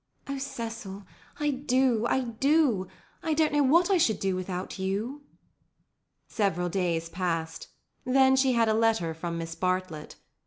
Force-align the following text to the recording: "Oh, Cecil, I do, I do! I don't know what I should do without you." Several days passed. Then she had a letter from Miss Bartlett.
"Oh, 0.27 0.39
Cecil, 0.39 1.03
I 1.39 1.51
do, 1.51 2.07
I 2.07 2.21
do! 2.21 2.87
I 3.21 3.35
don't 3.35 3.53
know 3.53 3.61
what 3.61 3.91
I 3.91 3.99
should 3.99 4.19
do 4.19 4.35
without 4.35 4.79
you." 4.79 5.21
Several 6.27 6.69
days 6.69 7.07
passed. 7.07 7.67
Then 8.03 8.35
she 8.35 8.53
had 8.53 8.67
a 8.67 8.73
letter 8.73 9.13
from 9.13 9.37
Miss 9.37 9.53
Bartlett. 9.53 10.15